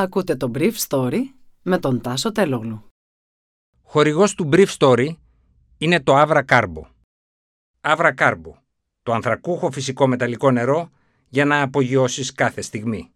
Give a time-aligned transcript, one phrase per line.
[0.00, 1.18] Ακούτε το Brief Story
[1.62, 2.84] με τον Τάσο Τελόγλου.
[3.82, 5.08] Χορηγός του Brief Story
[5.78, 6.82] είναι το Avra Carbo.
[7.80, 8.52] Avra Carbo,
[9.02, 10.90] το ανθρακούχο φυσικό μεταλλικό νερό
[11.28, 13.10] για να απογειώσεις κάθε στιγμή.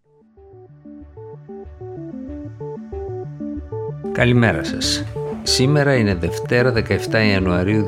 [4.13, 5.05] Καλημέρα σας.
[5.43, 7.87] Σήμερα είναι Δευτέρα 17 Ιανουαρίου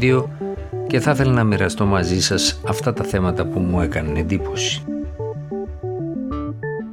[0.00, 0.24] 2022
[0.86, 4.89] και θα ήθελα να μοιραστώ μαζί σας αυτά τα θέματα που μου έκαναν εντύπωση.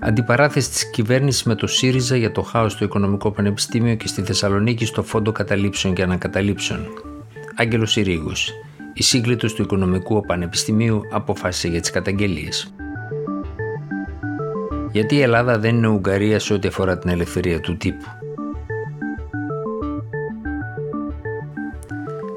[0.08, 4.86] Αντιπαράθεση της κυβέρνησης με το ΣΥΡΙΖΑ για το χάος στο Οικονομικό Πανεπιστήμιο και στη Θεσσαλονίκη
[4.86, 6.80] στο Φόντο Καταλήψεων και Ανακαταλήψεων.
[7.56, 8.52] Άγγελος Συρίγος,
[8.94, 12.74] η σύγκλιτο του Οικονομικού Πανεπιστημίου, αποφάσισε για τις καταγγελίες.
[14.92, 18.06] Γιατί η Ελλάδα δεν είναι Ουγγαρία σε ό,τι αφορά την ελευθερία του τύπου.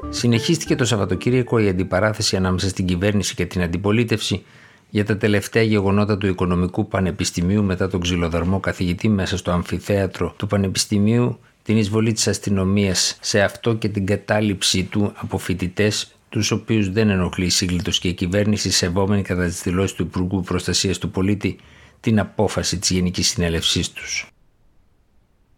[0.09, 4.43] Συνεχίστηκε το Σαββατοκύριακο η αντιπαράθεση ανάμεσα στην κυβέρνηση και την αντιπολίτευση
[4.91, 10.47] για τα τελευταία γεγονότα του Οικονομικού Πανεπιστημίου μετά τον ξυλοδαρμό καθηγητή μέσα στο αμφιθέατρο του
[10.47, 16.91] Πανεπιστημίου, την εισβολή της αστυνομίας σε αυτό και την κατάληψή του από φοιτητές, τους οποίους
[16.91, 21.11] δεν ενοχλεί η σύγκλιτος και η κυβέρνηση σεβόμενη κατά τις δηλώσεις του Υπουργού Προστασίας του
[21.11, 21.57] Πολίτη
[21.99, 24.27] την απόφαση της Γενικής Συνέλευσής τους.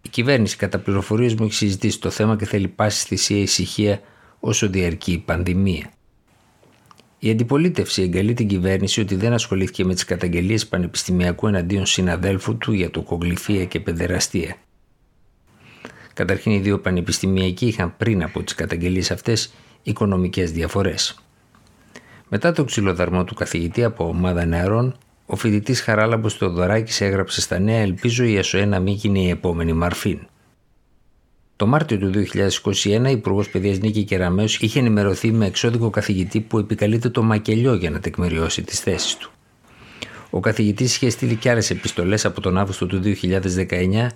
[0.02, 4.02] Η κυβέρνηση κατά πληροφορίες μου έχει συζητήσει το θέμα και θέλει πάση θυσία ησυχία
[4.40, 5.92] όσο διαρκεί η πανδημία.
[7.23, 12.71] Η αντιπολίτευση εγκαλεί την κυβέρνηση ότι δεν ασχολήθηκε με τις καταγγελίες πανεπιστημιακού εναντίον συναδέλφου του
[12.71, 14.55] για το κογλυφία και παιδεραστία.
[16.13, 21.23] Καταρχήν, οι δύο πανεπιστημιακοί είχαν πριν από τις καταγγελίες αυτές οικονομικές διαφορές.
[22.29, 27.79] Μετά το ξυλοδαρμό του καθηγητή από ομάδα νεαρών, ο φοιτητής Χαράλαμπος Θεοδωράκης έγραψε στα νέα:
[27.79, 30.19] Ελπίζω η ΕΣΟΕ να μην γίνει η επόμενη Μαρφίν.
[31.56, 32.12] Το Μάρτιο του
[32.84, 37.73] 2021, η Υπουργός Παιδείας Νίκη Κεραμέο είχε ενημερωθεί με εξώδικο καθηγητή που επικαλείται το μακελιό
[37.73, 39.32] για να τεκμηριώσει τις θέσεις του.
[40.30, 44.08] Ο καθηγητής είχε στείλει και άλλες επιστολές από τον Αύγουστο του 2019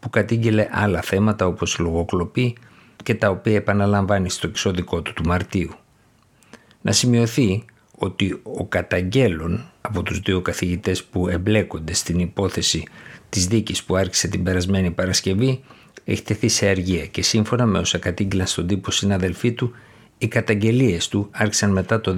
[0.00, 2.56] που κατήγγελε άλλα θέματα όπως λογοκλοπή
[3.02, 5.70] και τα οποία επαναλαμβάνει στο εξώδικό του του Μαρτίου.
[6.80, 7.64] Να σημειωθεί
[7.98, 12.84] ότι ο καταγγέλων από τους δύο καθηγητές που εμπλέκονται στην υπόθεση
[13.28, 15.60] της δίκης που άρχισε την περασμένη Παρασκευή
[16.04, 19.74] έχει τεθεί σε αργία και σύμφωνα με όσα κατήγγυλαν στον τύπο συναδελφοί του,
[20.18, 22.16] οι καταγγελίες του άρχισαν μετά το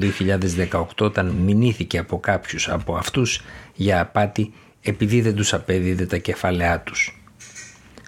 [0.70, 3.42] 2018 όταν μηνύθηκε από κάποιους από αυτούς
[3.74, 7.22] για απάτη επειδή δεν τους απέδιδε τα κεφάλαιά τους.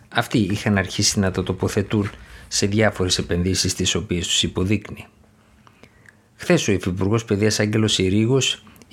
[0.09, 2.11] Αυτοί είχαν αρχίσει να το τοποθετούν
[2.49, 5.07] σε διάφορες επενδύσεις τις οποίες τους υποδείκνει.
[6.37, 8.39] Χθες ο Υφυπουργός Παιδείας Άγγελος Συρίγο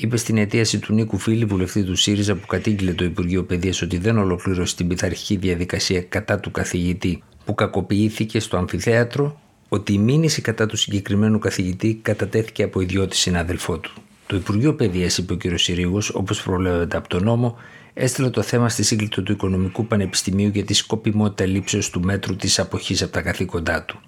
[0.06, 3.98] είπε στην αιτίαση του Νίκου Φίλη, βουλευτή του ΣΥΡΙΖΑ, που κατήγγειλε το Υπουργείο Παιδείας ότι
[3.98, 9.40] δεν ολοκλήρωσε την πειθαρχική διαδικασία κατά του καθηγητή που κακοποιήθηκε στο αμφιθέατρο,
[9.70, 13.94] ότι η μήνυση κατά του συγκεκριμένου καθηγητή κατατέθηκε από ιδιώτη συνάδελφό του.
[14.28, 15.42] Το Υπουργείο Παιδείας, είπε ο κ.
[15.58, 17.58] Συρίγος, όπως προβλέπεται από τον νόμο,
[17.94, 22.60] έστειλε το θέμα στη σύγκλιτο του Οικονομικού Πανεπιστημίου για τη σκοπιμότητα λήψεως του μέτρου της
[22.60, 24.00] αποχής από τα καθήκοντά του.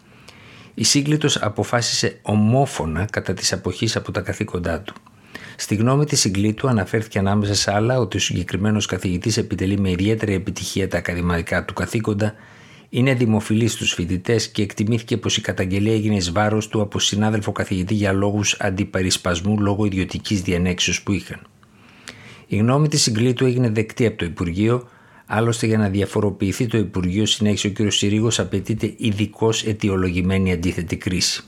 [0.74, 4.94] Η σύγκλιτο αποφάσισε ομόφωνα κατά της αποχής από τα καθήκοντά του.
[5.58, 10.34] Στη γνώμη της συγκλήτου αναφέρθηκε ανάμεσα σε άλλα ότι ο συγκεκριμένος καθηγητής επιτελεί με ιδιαίτερη
[10.34, 12.34] επιτυχία τα ακαδημαϊκά του καθήκοντα,
[12.90, 17.52] είναι δημοφιλής στους φοιτητές και εκτιμήθηκε πως η καταγγελία έγινε εις βάρος του από συνάδελφο
[17.52, 21.40] καθηγητή για λόγους αντιπαρισπασμού λόγω ιδιωτικής διανέξεω που είχαν.
[22.48, 24.88] Η γνώμη της συγκλήτου έγινε δεκτή από το Υπουργείο,
[25.26, 27.92] άλλωστε για να διαφοροποιηθεί το Υπουργείο, συνέχισε ο κ.
[27.92, 31.44] Συρίγος, απαιτείται ειδικώ αιτιολογημένη αντίθετη κρίση.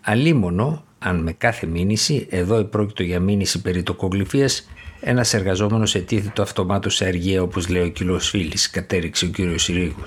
[0.00, 4.68] Αλίμονο, αν με κάθε μήνυση, εδώ επρόκειτο για μήνυση περί τοκογλυφίας,
[5.00, 8.20] ένας εργαζόμενος ετίθετο αυτομάτως σε αργία, όπως λέει ο κ.
[8.20, 9.58] Φίλης, κατέριξε ο κ.
[9.58, 10.04] Συρίγο.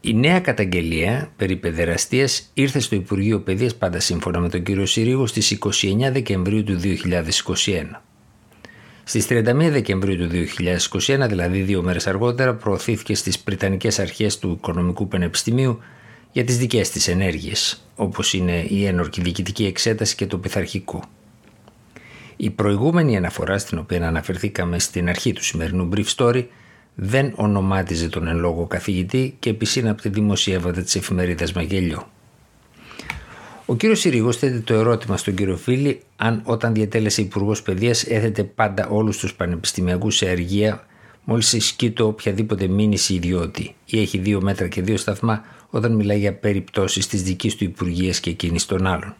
[0.00, 5.26] Η νέα καταγγελία περί παιδεραστίας ήρθε στο Υπουργείο Παιδείας πάντα σύμφωνα με τον κύριο Συρίγο
[5.26, 5.68] στις 29
[6.12, 8.00] Δεκεμβρίου του 2021.
[9.04, 15.08] Στις 31 Δεκεμβρίου του 2021, δηλαδή δύο μέρες αργότερα, προωθήθηκε στις Πριτανικές Αρχές του Οικονομικού
[15.08, 15.78] Πανεπιστημίου
[16.32, 21.02] για τις δικές της ενέργειες, όπως είναι η ένορκη διοικητική εξέταση και το πειθαρχικό.
[22.36, 26.44] Η προηγούμενη αναφορά στην οποία αναφερθήκαμε στην αρχή του σημερινού brief story
[26.94, 32.08] δεν ονομάτιζε τον εν λόγω καθηγητή και επισύναπτε δημοσιεύματα της εφημερίδας Μαγελιό.
[33.66, 38.44] Ο κύριος Συρίγο θέτει το ερώτημα στον κύριο Φίλη αν όταν διατέλεσε υπουργός Παιδείας έθετε
[38.44, 40.86] πάντα όλους τους πανεπιστημιακούς σε αργία
[41.24, 46.34] μόλις το οποιαδήποτε μήνυση ιδιώτη ή έχει δύο μέτρα και δύο σταθμά όταν μιλάει για
[46.34, 49.14] περιπτώσεις της δικής του Υπουργείας και εκείνης των άλλων.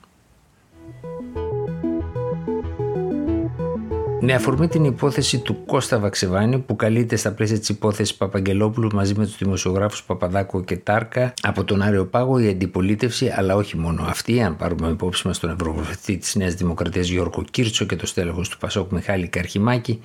[4.22, 9.14] Με αφορμή την υπόθεση του Κώστα Βαξεβάνη που καλείται στα πλαίσια της υπόθεσης Παπαγγελόπουλου μαζί
[9.16, 14.02] με τους δημοσιογράφους Παπαδάκο και Τάρκα από τον Άριο Πάγο η αντιπολίτευση, αλλά όχι μόνο
[14.02, 18.48] αυτή, αν πάρουμε υπόψη μας τον Ευρωβουλευτή της Νέας Δημοκρατίας Γιώργο Κίρτσο και το στέλεχος
[18.48, 20.02] του Πασόκ Μιχάλη Καρχημάκη,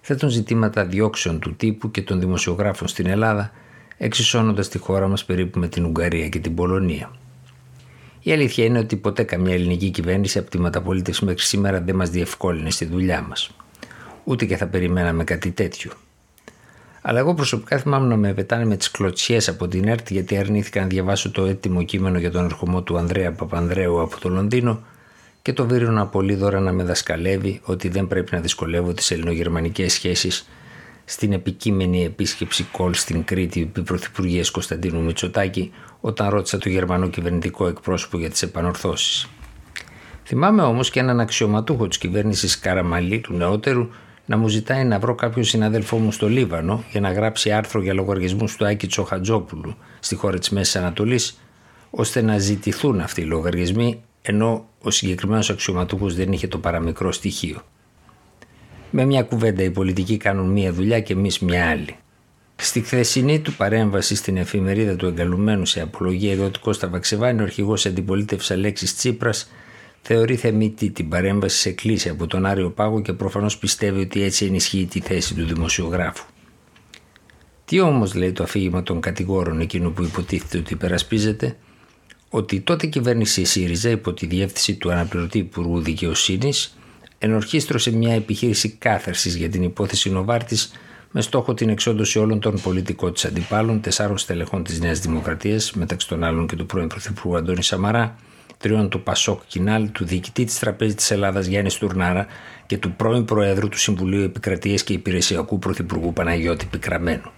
[0.00, 3.50] θέτουν ζητήματα διώξεων του τύπου και των δημοσιογράφων στην Ελλάδα,
[3.98, 7.10] εξισώνοντας τη χώρα μας περίπου με την Ουγγαρία και την Πολωνία.
[8.20, 12.10] Η αλήθεια είναι ότι ποτέ καμιά ελληνική κυβέρνηση από τη μεταπολίτευση μέχρι σήμερα δεν μας
[12.10, 13.50] διευκόλυνε στη δουλειά μας.
[14.24, 15.92] Ούτε και θα περιμέναμε κάτι τέτοιο.
[17.02, 20.80] Αλλά εγώ προσωπικά θυμάμαι να με πετάνε με τις κλωτσιές από την ΕΡΤ γιατί αρνήθηκα
[20.80, 24.82] να διαβάσω το έτοιμο κείμενο για τον ερχομό του Ανδρέα Παπανδρέου από το Λονδίνο
[25.42, 30.48] και το Βύριον Απολύδωρα να με δασκαλεύει ότι δεν πρέπει να δυσκολεύω τις ελληνογερμανικές σχέσεις
[31.10, 37.66] στην επικείμενη επίσκεψη κολ στην Κρήτη του Πρωθυπουργίας Κωνσταντίνου Μητσοτάκη όταν ρώτησα το γερμανό κυβερνητικό
[37.66, 39.28] εκπρόσωπο για τις επανορθώσεις.
[40.24, 43.88] Θυμάμαι όμως και έναν αξιωματούχο της κυβέρνησης Καραμαλή του νεότερου
[44.26, 47.94] να μου ζητάει να βρω κάποιον συναδέλφό μου στο Λίβανο για να γράψει άρθρο για
[47.94, 51.38] λογαριασμούς του Άκη Τσοχατζόπουλου στη χώρα της Μέσης Ανατολής,
[51.90, 57.62] ώστε να ζητηθούν αυτοί οι λογαριασμοί, ενώ ο συγκεκριμένος αξιωματούχος δεν είχε το παραμικρό στοιχείο.
[58.90, 61.96] Με μια κουβέντα οι πολιτικοί κάνουν μία δουλειά και εμείς μια άλλη.
[62.56, 67.86] Στη χθεσινή του παρέμβαση στην εφημερίδα του εγκαλουμένου σε απολογία ότι Κώστα Βαξεβάνη, ο αρχηγός
[67.86, 69.50] αντιπολίτευσης Αλέξης Τσίπρας,
[70.02, 74.44] θεωρεί θεμητή την παρέμβαση σε κλίση από τον Άριο Πάγο και προφανώς πιστεύει ότι έτσι
[74.44, 76.26] ενισχύει τη θέση του δημοσιογράφου.
[77.64, 81.56] Τι όμως λέει το αφήγημα των κατηγόρων εκείνου που υποτίθεται ότι υπερασπίζεται,
[82.30, 86.78] ότι τότε η κυβέρνηση ΣΥΡΙΖΑ υπό τη διεύθυνση του αναπληρωτή Υπουργού Δικαιοσύνης
[87.18, 90.72] ενορχίστρωσε μια επιχείρηση κάθαρσης για την υπόθεση Νοβάρτης
[91.10, 96.08] με στόχο την εξόντωση όλων των πολιτικών της αντιπάλων, τεσσάρων στελεχών της Νέας Δημοκρατίας, μεταξύ
[96.08, 98.16] των άλλων και του πρώην Πρωθυπουργού Αντώνη Σαμαρά,
[98.58, 102.26] τριών του Πασόκ Κινάλ, του διοικητή της Τραπέζης της Ελλάδας Γιάννης Τουρνάρα
[102.66, 107.30] και του πρώην Προέδρου του Συμβουλίου Επικρατείας και Υπηρεσιακού Πρωθυπουργού Παναγιώτη Πικραμένου.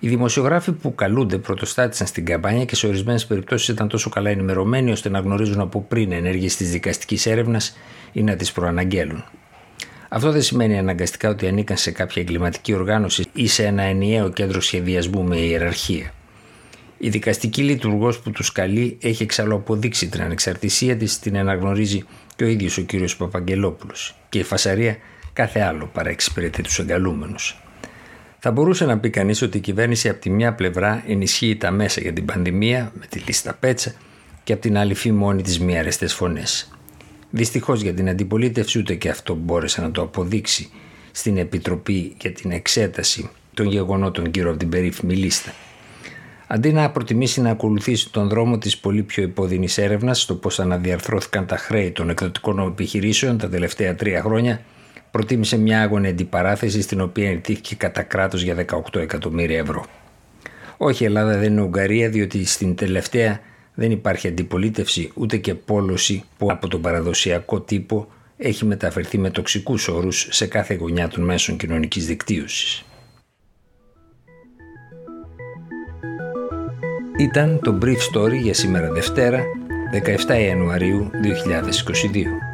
[0.00, 4.90] Οι δημοσιογράφοι που καλούνται πρωτοστάτησαν στην καμπάνια και σε ορισμένες περιπτώσεις ήταν τόσο καλά ενημερωμένοι
[4.90, 7.76] ώστε να γνωρίζουν από πριν ενέργειες της δικαστικής έρευνας
[8.12, 9.24] ή να τις προαναγγέλουν.
[10.08, 14.60] Αυτό δεν σημαίνει αναγκαστικά ότι ανήκαν σε κάποια εγκληματική οργάνωση ή σε ένα ενιαίο κέντρο
[14.60, 16.12] σχεδιασμού με ιεραρχία.
[16.98, 22.04] Η δικαστική λειτουργός που τους καλεί έχει εξάλλου αποδείξει την ανεξαρτησία της, την αναγνωρίζει
[22.36, 24.16] και ο ίδιος ο κύριος Παπαγγελόπουλος.
[24.28, 24.96] Και η φασαρία
[25.32, 27.60] κάθε άλλο παρά εξυπηρετεί τους εγκαλούμενους.
[28.48, 32.00] Θα μπορούσε να πει κανείς ότι η κυβέρνηση από τη μια πλευρά ενισχύει τα μέσα
[32.00, 33.92] για την πανδημία με τη λίστα πέτσα
[34.44, 36.70] και από την άλλη φημώνει τις μη αρεστές φωνές.
[37.30, 40.70] Δυστυχώς για την αντιπολίτευση ούτε και αυτό μπόρεσε να το αποδείξει
[41.12, 45.52] στην Επιτροπή για την εξέταση των γεγονότων γύρω από την περίφημη λίστα.
[46.46, 51.46] Αντί να προτιμήσει να ακολουθήσει τον δρόμο της πολύ πιο υπόδεινη έρευνας στο πώς αναδιαρθρώθηκαν
[51.46, 54.60] τα χρέη των εκδοτικών επιχειρήσεων τα τελευταία τρία χρόνια,
[55.16, 59.84] προτίμησε μια άγωνη αντιπαράθεση στην οποία ενητήθηκε κατά κράτος για 18 εκατομμύρια ευρώ.
[60.76, 63.40] Όχι, η Ελλάδα δεν είναι Ουγγαρία, διότι στην τελευταία
[63.74, 69.88] δεν υπάρχει αντιπολίτευση ούτε και πόλωση που από τον παραδοσιακό τύπο έχει μεταφερθεί με τοξικούς
[69.88, 72.84] όρους σε κάθε γωνιά των μέσων κοινωνικής δικτύωσης.
[77.18, 79.42] Ήταν το Brief Story για σήμερα Δευτέρα,
[80.28, 82.45] 17 Ιανουαρίου 2022.